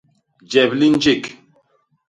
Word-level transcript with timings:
Jep 0.51 0.69
li 0.79 0.87
njék. 0.91 1.23